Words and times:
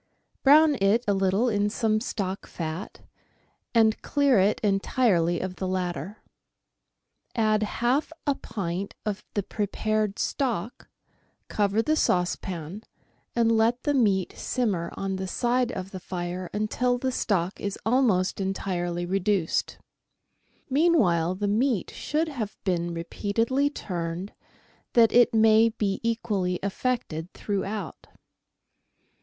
Brown 0.41 0.73
it 0.81 1.03
a 1.07 1.13
little 1.13 1.47
in 1.47 1.69
some 1.69 2.01
stock 2.01 2.47
fat, 2.47 3.01
and 3.75 4.01
clear 4.01 4.39
it 4.39 4.59
entirely 4.61 5.39
of 5.39 5.57
the 5.57 5.67
latter. 5.67 6.23
Add 7.35 7.61
half 7.61 8.11
a 8.25 8.33
pint 8.33 8.95
of 9.05 9.23
the 9.35 9.43
prepared 9.43 10.17
stock, 10.17 10.89
cover 11.49 11.83
the 11.83 11.95
saucepan, 11.95 12.81
and 13.35 13.51
let 13.51 13.83
the 13.83 13.93
meat 13.93 14.33
simmer 14.35 14.91
on 14.97 15.17
the 15.17 15.27
side 15.27 15.71
of 15.71 15.91
the 15.91 15.99
fire 15.99 16.49
until 16.51 16.97
the 16.97 17.11
stock 17.11 17.59
is 17.61 17.77
almost 17.85 18.41
entirely 18.41 19.05
reduced. 19.05 19.77
Mean 20.67 20.97
while 20.97 21.35
the 21.35 21.47
meat 21.47 21.91
should 21.93 22.27
have 22.27 22.57
been 22.63 22.91
repeatedly 22.91 23.69
turned, 23.69 24.33
that 24.93 25.11
it 25.13 25.31
may 25.35 25.69
be 25.69 25.99
equally 26.01 26.57
affected 26.63 27.31
throughout. 27.35 28.07